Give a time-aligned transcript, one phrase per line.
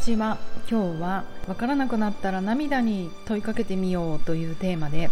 [0.00, 0.38] ちは
[0.70, 5.10] 今日はわからなくなったら涙に問いかけてみようというテーマで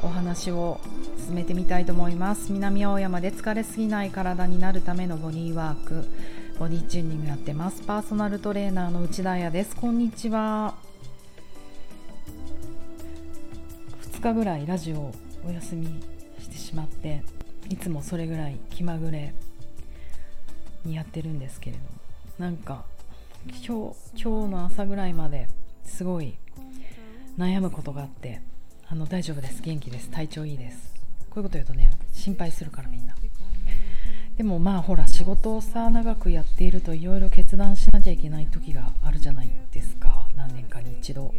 [0.00, 0.80] お話を
[1.26, 2.52] 進めてみたいと思います。
[2.52, 6.04] 南青山で疲れすぎない体になるためのボディワーク。
[6.58, 7.82] ボディチューニングやってます。
[7.82, 9.74] パーソナルトレーナーの内田彩です。
[9.74, 10.74] こんにちは。
[14.12, 15.12] 2日ぐらいラジオ
[15.44, 16.00] お休み
[16.38, 17.24] してしまって
[17.68, 19.34] いつもそれぐらい気まぐれ
[20.84, 21.88] にやってるんですけれども
[22.38, 22.84] なんか
[23.46, 25.48] 今日今日の朝ぐらいまで
[25.84, 26.34] すごい
[27.36, 28.40] 悩むことがあって
[28.88, 29.62] あの大丈夫です。
[29.62, 30.10] 元気です。
[30.10, 30.94] 体調いいです。
[31.30, 33.14] こういうこと言うとね心配するからみんな。
[34.36, 40.26] でもまあほら仕事をさ長くやっているといろいろ決断しなきゃいけない時があるじゃないですか。
[40.36, 41.34] 何年かに一度。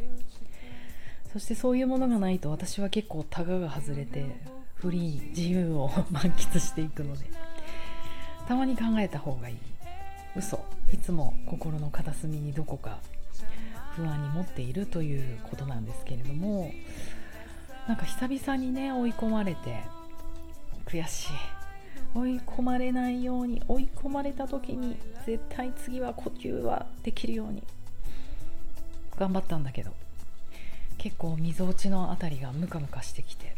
[1.31, 4.25] そしてそういうものがないと私は結構タガが外れて
[4.75, 7.25] フリー自由を 満喫していくので。
[8.47, 9.55] たまに考えた方がいい。
[10.35, 10.59] 嘘。
[10.91, 12.99] いつも心の片隅にどこか
[13.95, 16.71] 不安に持っているということなんですけれども
[17.87, 19.83] なんか久々にね追い込まれて
[20.85, 21.31] 悔しい。
[22.15, 27.63] 追い込まれないように追い込まれた時に絶対次は呼吸はできるように
[29.17, 29.91] 頑張ったんだけど
[30.97, 33.55] 結構みぞおちの辺りがムカムカしてきて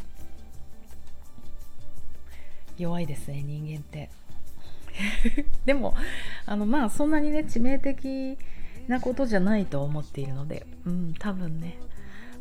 [2.78, 4.10] 弱いですね人間って。
[5.66, 5.96] でも
[6.46, 8.38] あのまあそんなにね致命的
[8.88, 11.78] なことじゃないと思っているのでうん多分ね。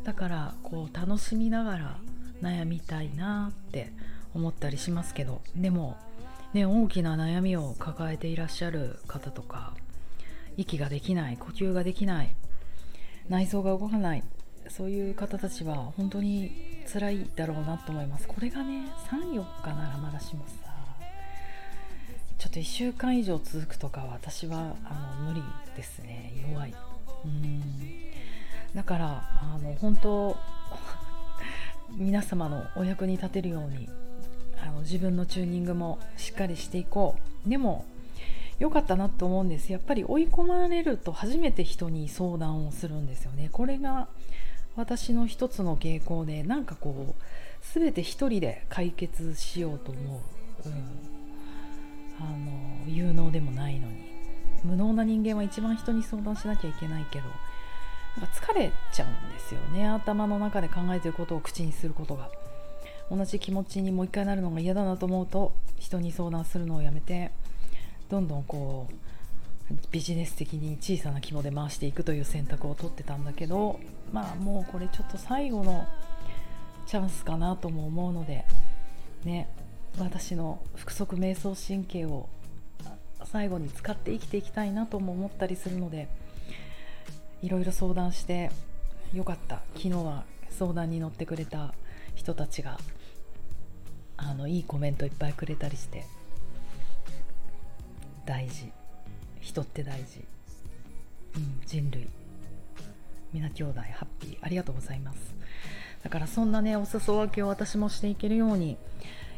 [0.03, 1.97] だからこう楽しみながら
[2.41, 3.91] 悩みたいなって
[4.35, 5.41] 思ったりしますけど。
[5.55, 5.97] でも
[6.53, 9.73] ね大きな悩みを抱えていらっしゃる方とか
[10.57, 12.35] 息ができない呼吸ができない
[13.27, 14.23] 内臓が動かない
[14.69, 16.51] そういう方たちは本当に
[16.91, 18.27] 辛いだろうなと思います。
[18.27, 20.74] これがね34日ならまだしもさ
[22.37, 25.43] ちょっと1週間以上続くとか私はあの無理
[25.75, 26.33] ですね。
[26.51, 26.73] 弱い。
[27.25, 27.61] うん。
[28.75, 30.37] だからあの本当
[31.95, 33.89] 皆様のお役に立てるように
[34.61, 37.15] あの自分のチューニングもしっかりしていこ
[37.45, 37.49] う。
[37.49, 37.85] でも
[38.59, 39.71] 良かったなと思うんです。
[39.71, 43.49] やっぱり追い込まれると初めて人に相談をするんですよね。
[43.51, 44.07] これが
[44.75, 47.23] 私の一つの傾向でなんかこう
[47.73, 50.21] 全て一人で解決しようと思
[50.65, 51.24] う、うん、
[52.19, 54.05] あの有能でもないのに
[54.63, 57.25] 無能な人間は一番人に相談しなきゃいけないけど
[58.17, 59.85] なんか疲れちゃうんですよね。
[59.87, 62.29] 頭の中で考えてることを口にすることが。
[63.09, 67.31] 同じ気持ちにもう一回なるのが嫌だなと思うと人に相談するのをやめて
[68.09, 73.79] どんどんこうビジネス的に小さな規模で回していくという選択を取ってたんだけど
[74.11, 75.87] まあもうこれちょっと最後の
[76.85, 78.45] チャンスかなとも思うので
[79.23, 79.49] ね。
[79.97, 82.29] 私の腹側瞑想神経を
[83.23, 86.07] 最後に使って生きていきたいなとも思ったりするので
[87.41, 88.51] いろいろ相談して
[89.13, 89.61] よかった。
[89.75, 91.73] 昨日は相談に乗ってくれた
[92.15, 92.79] 人たちが
[94.17, 96.05] あのいいコメントいっぱいくれたりして
[98.25, 98.71] 大事。
[99.41, 100.25] 人って大事、
[101.35, 102.07] うん、人類。
[103.31, 104.37] 皆兄弟ハッピー。
[104.41, 105.35] ありがとうございます。
[106.03, 108.77] だからそんなねお裾分けを私もしていけるように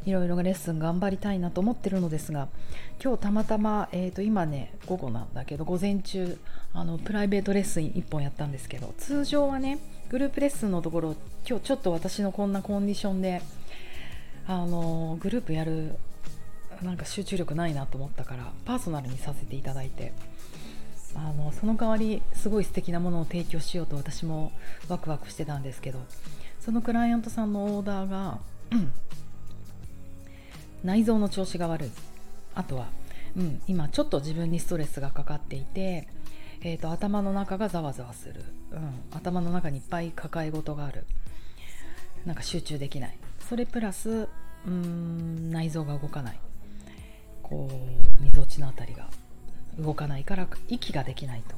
[0.08, 2.48] いろいろレッスン頑張りたいなと思ってるのですが
[3.04, 6.38] 今日たまたま、えー、と今ね午後なんだけど午前中
[6.74, 9.80] あのプライベートレッスン1本やったんですけど通常はね
[10.10, 11.16] グループレッスンのところ
[11.46, 13.42] 今日ちょっと私のこんなコンディションで
[14.48, 15.96] あのグループやる
[16.82, 20.14] なんか集中力ないなと思ったからパーソナルにさせていただいて
[21.16, 24.54] あのその代わりすごい素敵なものを提供しようと私も
[24.88, 26.00] ワクワクしてたんですけど
[26.62, 28.38] そのクライアントさんのオーダーが
[30.84, 31.92] 内臓の調子が悪い。
[32.56, 32.88] あとは、
[33.36, 36.08] うん、今ちょっと自分にストレスがかかっていて、
[36.62, 41.06] えーと、頭の中がざわざわする、うん、頭の中にいっぱい抱え事がある。
[42.26, 43.18] なんか集中できない。
[43.48, 44.28] それプラス
[44.66, 46.40] うん内臓が動かない。
[47.44, 49.10] こうみぞおちの辺りが
[49.80, 51.56] 動かないから息ができないと。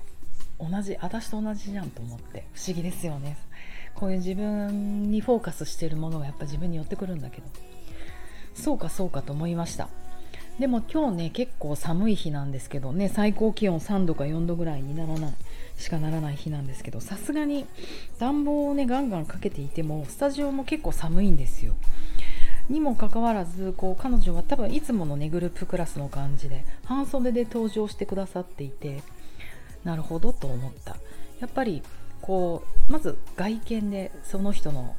[0.59, 2.45] 同じ私と同じじゃんと思って。
[2.53, 3.37] 不思議ですよね。
[3.95, 7.47] こういう自分にフォーカスしてるものがやっぱ自分に寄ってくるんだけど。
[8.53, 9.89] そうかそうかと思いました。
[10.59, 15.33] でも今日ね結構寒い日なんですけどね最高気温3度か4度ぐらいにならない
[15.77, 17.65] しかならない日なんですけどさすがに
[18.19, 21.75] 暖房をねガンガンかけていてもスタジオも結構寒いんですよ。
[22.67, 29.01] にもかかわらずこう彼女は多分いつものねグループクラスの感じで半袖で登場してくださっていて
[29.85, 30.97] なるほどと思った。
[31.39, 31.81] やっぱり
[32.21, 34.95] こうまず外見でその人の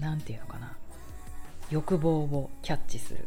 [0.00, 0.72] 何て言うのかな。
[1.70, 3.26] 欲望をキャッチする。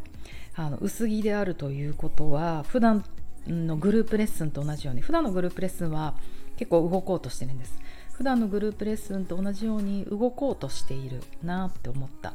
[0.55, 3.03] あの薄着であるということは普段
[3.47, 6.15] のグループレッスンと同じように普段のグループレッスンは
[6.57, 7.79] 結構動こうとしてるんです。
[8.11, 12.33] 普段のグループレッスンと同じように動こうとしているなって思った。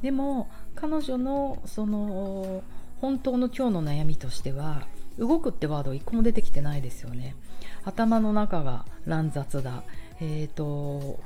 [0.00, 2.64] でも彼女のその
[3.00, 4.86] 本当の今日の悩みとしては
[5.18, 7.36] 動くってワード一個も出てきてないですよね。
[7.84, 9.82] 頭の中が乱雑だ。
[10.20, 11.20] えっ、ー、と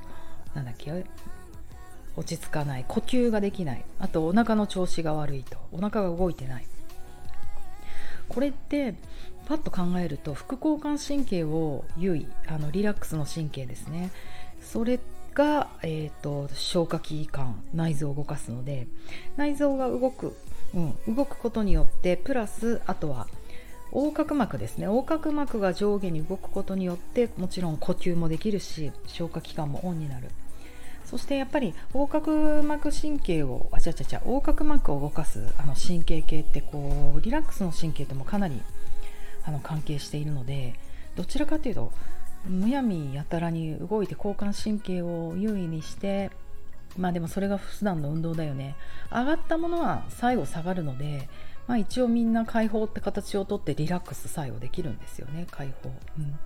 [0.55, 1.05] なんだっけ？
[2.17, 3.85] 落ち着かない呼吸ができない。
[3.99, 5.59] あとお腹の調子が悪いと。
[5.73, 6.67] お腹が動いてない。
[8.29, 8.95] これって
[9.47, 14.11] パッと考えると副交感神経を優位あのリラックスの神経ですね。
[14.61, 14.99] それ
[15.35, 18.89] が、えーと、消化器官内臓を動かすので
[19.37, 20.37] 内臓が動く、
[20.75, 23.29] うん、動くことによってプラスあとは
[23.93, 24.87] 横隔膜ですね。
[24.87, 30.29] 横隔膜が上下に動くことによってもちろん呼吸もできるし消化器官もオンになる。
[31.07, 38.61] そしてやっぱり横隔膜神経をあちゃちゃちゃ横隔膜を動かすあの神経系ってこうリラックスの神経ともかなり
[39.45, 40.75] あの関係しているので
[41.15, 41.93] どちらかというと
[42.49, 46.31] むやみやたらに動いて交感神経を優位にして
[46.97, 48.75] まあでもそれが普段の運動だよね。
[49.11, 51.29] 上がったものは最後下がるので、
[51.67, 56.39] まあ、一応みんな解放って形をとってリラックス最後できるんですよね解放、うん、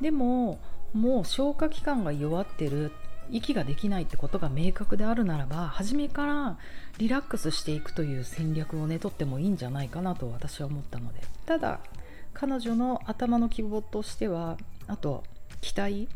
[0.00, 0.58] でも
[0.92, 2.90] もう消化器官が弱ってる
[3.30, 6.58] 息ができないってことが明確であるならば初めから
[6.98, 11.20] リラックスしていくという戦略をねとってもいいんじゃないかなと私は思ったので。
[11.44, 11.80] ただ
[12.38, 15.24] 彼女の頭の希望としてはあと
[15.62, 16.06] 期待、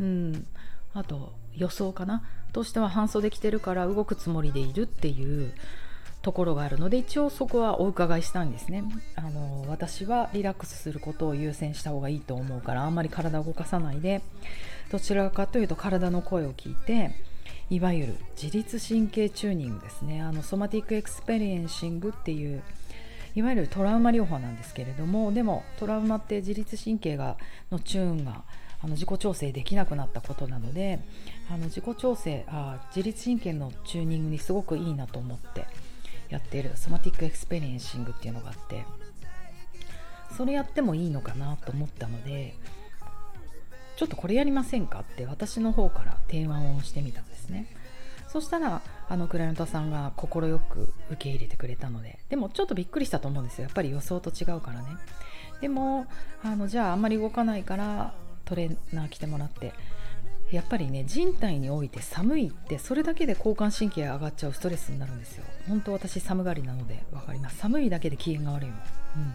[0.00, 0.46] うん、
[0.94, 2.22] あと予想かな
[2.54, 5.52] としては半袖着てるから動くつもりでいるっていう
[6.22, 8.84] ところがあるので一応そこはお伺いしたんですね。
[9.16, 14.22] あの私はリラックスすることを優先した方がいいと思うからあんまり体を動かさないで
[14.90, 17.14] どちらかというと体の声を聞いて
[17.70, 20.22] いわゆる自律神経チューニングですね。
[20.22, 22.62] あの Somatic Experiencing っていう
[23.34, 27.36] いわゆるトラウマ療法なんですけれどもでもトラウマって自律神経が
[27.70, 28.44] のチューンが
[28.80, 31.00] あの自己調整できなくなったことなので
[31.50, 35.66] あの自己調整あ自律神経のチューニングにすごくいいなと思って
[36.28, 38.84] やっている Somatic Experiencing っていうのがあって
[40.36, 42.54] それやってもいいのかなと思ったので
[43.96, 45.00] ちょっとこれやりませんか？
[45.00, 47.66] って私の方から提案をしてみたんですね。
[48.28, 50.28] そしたらあのクライアントさんが快
[50.58, 53.64] く受け入れてくれたのででもちょっとびっくりしたと思うんですよ。
[53.64, 54.88] やっぱり予想と違うからね。
[55.60, 56.06] でも
[56.44, 58.14] あのじゃああんまり動かないから
[58.44, 59.72] トレーナー来てもらって。
[60.52, 65.44] やっぱりね人体において寒いってそれだけで交感神経上がっちゃうストレスになるんですよ。
[65.66, 67.56] 本当私寒がりなので分かります。
[67.56, 69.34] 寒いだけで機嫌が悪いもん、うん、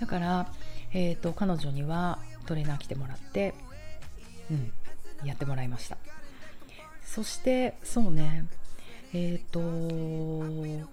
[0.00, 0.52] だから、
[0.92, 2.18] えーと、彼女には
[2.50, 3.54] トレーナー来てもらって、
[4.50, 4.72] うん、
[5.24, 5.96] やってもらいました
[7.04, 8.44] そしてそうね
[9.14, 10.90] えっ、ー、と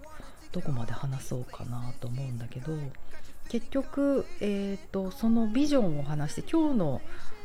[0.52, 2.72] どこまで話そうかなと思うんだけど
[3.48, 7.00] 結局、えーと、そのビジョンを話して今日の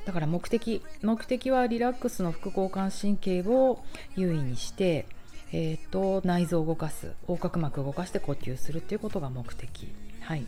[0.06, 3.84] だから目的目的はリラックスの副交感神経を
[4.16, 5.08] 優位にして、
[5.52, 9.88] えーと、内臓を動かす横隔膜を動かして呼吸するっていうことが目的。
[10.22, 10.46] はい、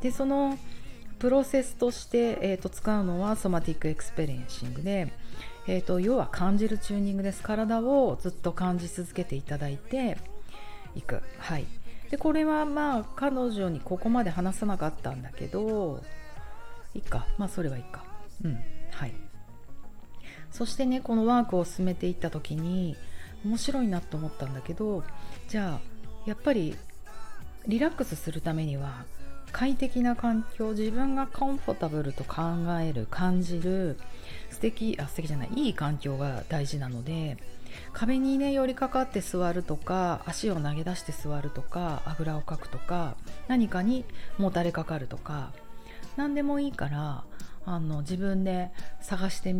[0.00, 0.58] でその
[1.18, 5.12] プロセスとして、えーと、使うのは Somatic Experiencing で、
[5.66, 7.42] えー、と要は感じるチューニングです。
[7.42, 10.16] 体をずっと感じ続けていただいて
[10.94, 11.22] いく。
[11.38, 11.66] はい。
[12.10, 16.02] でこれはまあ彼女にここまで話さなかったんだけど
[16.94, 17.26] いいか。
[17.36, 18.04] まあそれはいいか。
[18.44, 18.54] うん。
[18.92, 19.12] はい。
[20.50, 22.96] そしてねこのワークを進めていった時に
[23.44, 25.04] 面白いなと思ったんだけど
[25.48, 25.80] じゃあ
[26.26, 26.76] やっぱり
[27.66, 29.04] リラックスするためには
[29.52, 32.42] 快適な環境自分がコンフォタブルと考
[32.80, 33.98] える感じる
[34.50, 37.36] 素敵あ素敵じゃないいい環境が大事なので
[37.92, 44.04] 壁にね寄りかかって座るとか足を投げ出して座るとかあぐらをかくとか何かに
[44.38, 45.52] もたれかかるとか
[46.16, 47.24] 何でもいいから
[47.64, 49.54] あの自分で探して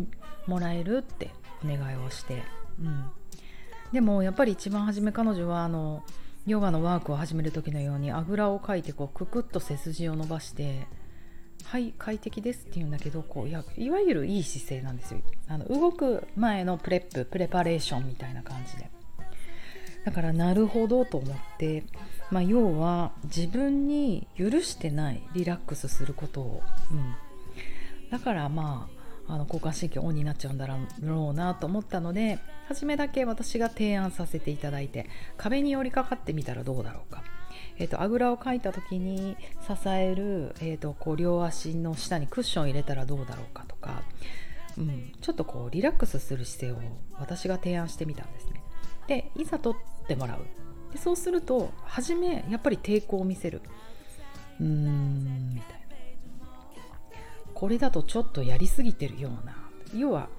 [0.47, 1.29] もらえるって
[1.63, 2.41] お願いをして、
[2.81, 3.05] うん、
[3.91, 6.03] でもやっぱり一番初め彼女はあの
[6.45, 10.87] ヨガのワークを始める時のようにあぐらをかいてこうククッと背筋を伸ばして
[11.65, 15.19] はい快適ですって言うんだけどこういやいわゆるいい姿勢なんですよ。
[15.47, 18.89] あの動く前のプレッププレパレーションみたいな感じで。
[20.05, 21.83] だからなるほどと思って、
[22.31, 27.15] まあ、要は自分に許してないリラックスすることを、うん、
[28.09, 28.98] だからまあ
[29.29, 35.07] あの交感神経オンになっちゃうんだろうなと思ったので初めだけ私が提案させていただいて
[35.37, 37.23] 壁に寄りかかってみたらどうだろうか。
[37.77, 44.03] えーと、あぐらをかいた時に支える、えーと、こう両足の下にクッション入れたらどうだろうかとか、
[44.77, 48.61] うん、ちょっとこうリラックスする姿勢を私が提案してみたんですね。
[49.07, 50.39] でいざ取ってもらう。
[50.91, 53.61] でそうすると初めやっぱり抵抗を見せる。
[54.59, 55.78] うーんみたいな。
[57.59, 59.53] これだとちょっとやりすぎてるような
[59.93, 60.29] 要は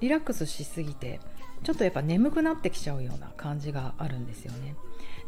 [0.00, 1.18] リラックスしすぎて
[1.64, 4.76] ちょっとやっぱ眠くなってきちゃうような感じがあるんですよね。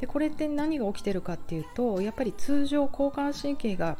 [0.00, 3.98] でこれって何が起きてるかっていうとやっぱり通常交感神経が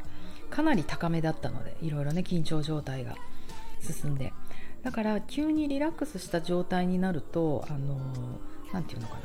[0.49, 3.15] かなり高めだったのでいろいろね緊張状態が
[3.81, 4.31] 進んで
[4.81, 7.97] だから急にリラックスした状態になるとあの
[8.71, 9.21] 何て言うのかな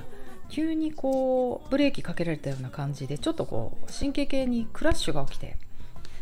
[0.49, 5.57] 急にこうブレーキかけられたような感じでちょっとこう神経系にクラッシュが起きて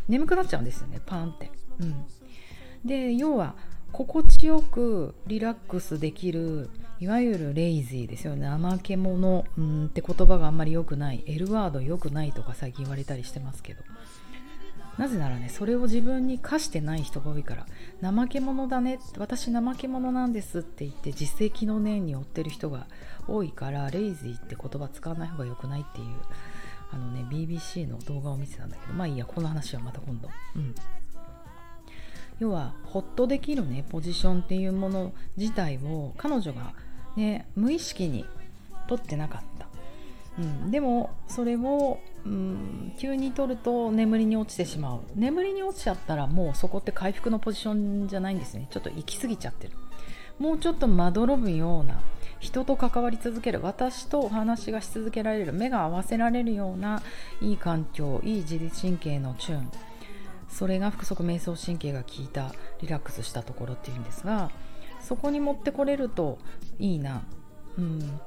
[0.07, 1.56] 眠くなっちゃうんですよねパーンって。
[1.79, 2.05] うん、
[2.85, 3.55] で要は
[3.91, 6.69] 心地よくリラックスできる
[6.99, 8.47] いわゆるレイジーですよね。
[8.47, 11.23] 怠け者うんって言葉があんまり良くない。
[11.27, 13.83] L ワード良くないとか最近言われたりしてますけど。
[14.97, 17.65] なぜならねそれを自分に課してない人が多いから。
[18.01, 18.99] 怠け者だね。
[19.17, 22.87] 私怠け者なんですって言って実績の念に追ってる人が
[23.27, 26.07] 多いからレイジーって言葉使わない方が良くないっていう。
[26.89, 28.93] あのね BBC の動画を見てたんだけど。
[28.93, 30.29] まあいいやこの話はまた今度。
[30.55, 30.73] うん。
[32.39, 36.73] 要はホッとできるねポジションっていうもの自体を彼女が
[37.15, 38.25] ね無意識に
[38.87, 39.67] 取ってなかった、
[40.39, 45.01] うん、でもそれを、うん、急に取ると眠りに落ちてしまう。
[45.15, 48.67] 眠りに落ちちゃったらもうそこって回復のポジションじゃないんですね。
[48.69, 49.73] ちょっと行き過ぎちゃってる。
[50.39, 51.99] もうちょっとまどろむような
[52.39, 53.61] 人と関わり続ける。
[53.61, 55.53] 私とお話がし続けられる。
[55.53, 57.01] 目が合わせられるような
[57.41, 59.71] いい環境いい自律神経のチューン。
[60.49, 64.51] それが腹側瞑想神経が効いたリラックスしたところっていうんですが
[65.01, 66.37] そこに持ってこれると
[66.79, 67.23] いいな、
[67.77, 68.19] うん、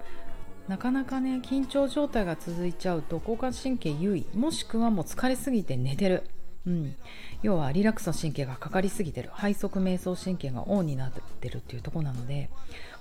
[0.69, 6.25] なかなかね緊張状態が続いちゃうと交感神経優位もしくはもう疲れすぎて寝てる、
[6.67, 6.95] うん、
[7.43, 9.31] 要はリラックスの神経がかかりすぎてる。
[9.41, 12.51] 背側瞑想神経がオンになってるっていうとこなので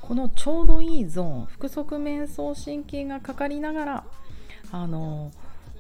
[0.02, 4.04] このちょうどいいゾーン腹側瞑想神経がかかりながら
[4.72, 5.32] あの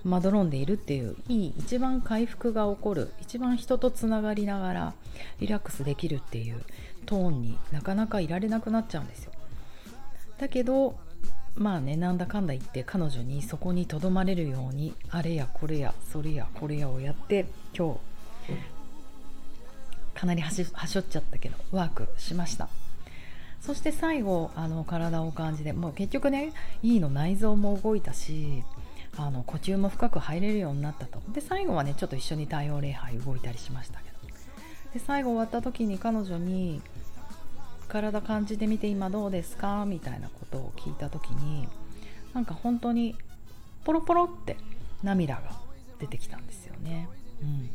[0.03, 4.93] まどろんでいるっていういい一番回復が起こる一番人とつながりながら
[5.39, 6.61] リラックスできるっていう
[7.05, 9.31] トーンになかなかいられなくなっちゃうんですよ。
[10.37, 10.97] だけど
[11.55, 17.45] まあねなんだかんだ言って彼女にそこにとどまれるようにあれやこれやそれやこれやをやって
[17.77, 17.99] 今日
[20.13, 22.69] かなりはしはしょっちゃったけどワークしました。
[23.61, 28.63] そして最後あの体を感じでもう結局ねいいの内臓も動いたし
[29.17, 34.33] あの呼吸も深く入れるようになったとで最後はねちょっと一緒に太陽礼拝動いたりしましたけど
[34.93, 36.81] で最後終わった時に彼女に
[37.89, 41.67] 「体感じてみて今どうですか?」みたいなことを聞いた時に
[42.33, 43.15] なんか本当に
[43.83, 44.57] ポロポロって
[45.03, 45.41] 涙が
[45.99, 47.07] 出てきたんですよね。
[47.41, 47.69] うん、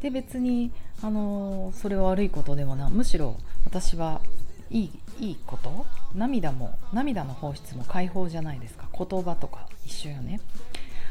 [0.00, 4.20] で別に、あの、それは悪いことでもなむしろ私は
[4.70, 5.84] いいいいこと？
[6.14, 8.88] 涙も涙の放出も解放じゃないですか。
[8.92, 10.40] 言葉とか一緒よね。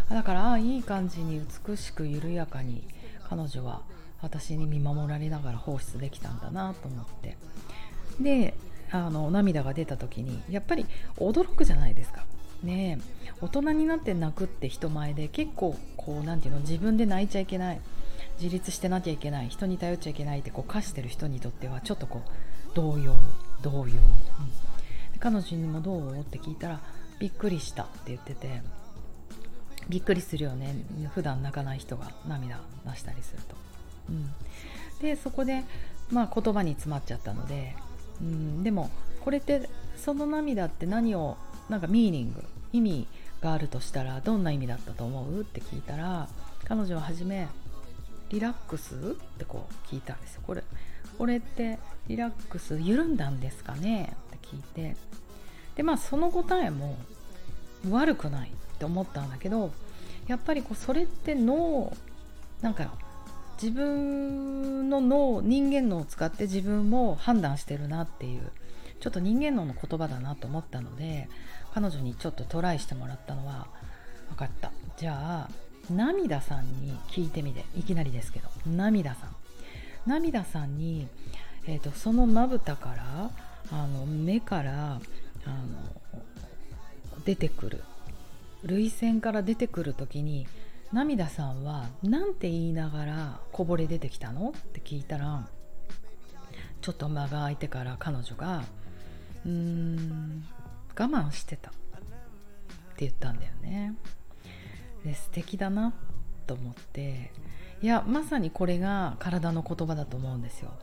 [0.09, 2.83] だからいい感じに美しく緩やかに
[3.29, 3.81] 彼女は
[4.21, 7.37] 私に見守られながら放出できたんだなと思って。
[8.19, 8.53] で
[8.91, 10.85] あの涙が出た時にやっぱり
[11.17, 12.25] 驚くじゃないですか。
[12.63, 12.99] ね
[13.41, 17.81] 大人になって泣くって人前で結構こう何て言うの自分で泣いちゃいけない
[18.41, 23.13] 自立してなきゃいけない人に頼っちゃいけないってこう課してる人にとってはちょっとこう動揺。
[23.61, 23.89] 動揺、うん、
[25.19, 26.79] 彼女にもどうって聞いたら
[27.19, 28.61] びっくりしたって言ってて
[29.89, 30.75] びっくりするよね。
[31.13, 33.55] 普段泣かない人が涙出したりすると、
[34.09, 34.31] うん、
[35.01, 35.63] でそこで
[36.11, 37.75] まあ言葉に詰まっちゃったので、
[38.21, 38.89] うん、でも
[39.21, 41.37] これってその涙って何を
[41.69, 43.07] なんかミーニング意味
[43.41, 46.27] があるとしたらどんな意味だったと思うって聞いたら
[46.65, 47.47] 彼女は初め
[48.29, 48.97] リラックスっ
[49.37, 50.41] てこう聞いたんですよ。
[50.45, 50.63] これ
[51.17, 54.13] これってリラックス緩んだんですかね？
[54.35, 54.97] って聞いて。
[55.75, 56.97] でまあその答えも
[57.89, 59.71] 悪くないって思ったんだけど
[60.27, 61.95] やっぱりこうそれって脳
[62.61, 62.91] なんか
[63.61, 68.51] 自分の脳人間脳を使って自分も判断してるなっていう
[68.99, 71.29] ちょっと人間脳の言葉だなと思ったので
[71.73, 73.67] 彼女にちょっとトライしてもらったのは
[74.31, 74.71] 分かった。
[74.97, 75.49] じゃあ
[75.93, 77.63] 涙さんに聞いてみて。
[77.77, 79.35] いきなりですけど涙さん。
[80.05, 81.07] 涙さんに、
[81.69, 83.29] えーと、そのまぶたから
[83.71, 84.99] あの目から
[85.45, 85.61] あの
[87.25, 87.83] 出てくる
[88.63, 90.47] 涙腺から出てくる時に
[90.91, 94.49] 涙さんは何て言いながらこぼれ出てきたの？
[94.49, 95.47] って聞いたら
[96.81, 98.63] ちょっと間が空いてから彼女が
[99.45, 100.43] 「うーん
[100.97, 103.93] 我慢してた」って言ったんだよね。
[105.05, 105.93] で素敵だな
[106.47, 107.31] と思って
[107.83, 110.73] いやまさにこれが体の言葉だと思うんですよ。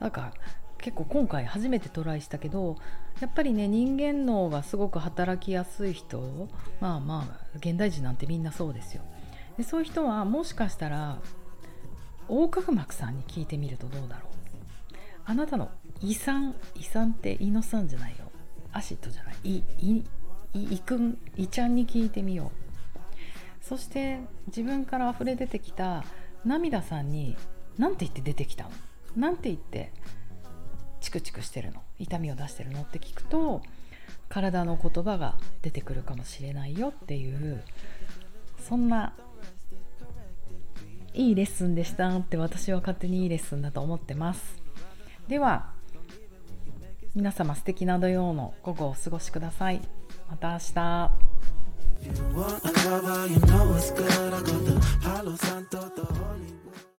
[0.00, 0.32] なんか
[0.78, 2.76] 結構今回初めてトライしたけど
[3.20, 6.48] やっぱりね人間脳がすごく働きやすい人
[6.80, 9.02] まあまあ現代人なんてみんなそうですよ。
[9.56, 11.18] でそういう人はもしかしたら
[12.28, 14.32] 横隔膜さんに聞いてみるとどうだろう。
[15.24, 15.70] あなたの
[16.02, 18.30] 胃酸胃酸って胃の酸じゃないよ。
[18.72, 19.36] アシッドじゃない。
[19.42, 20.04] 胃胃
[20.52, 23.64] 胃くん胃ちゃんに聞いてみよう。
[23.64, 26.04] そして自分から溢れ出てきた
[26.44, 27.36] 涙さんに
[27.78, 28.70] 何て言って出てきたの？
[29.16, 29.92] 何て言って
[31.00, 31.82] チクチクしてるの？
[31.98, 32.82] 痛みを出してるの？
[32.82, 33.62] って聞くと
[34.28, 37.62] 体の言葉が出てくるかもしれないよっていう
[38.68, 39.12] そんな
[41.14, 44.62] いいレッスンでしたって私は勝手にいいレッスンだと思ってます。
[45.28, 45.70] では
[47.14, 49.80] 皆様素敵な土曜の午後をお過ごしください。
[50.28, 51.10] また明日。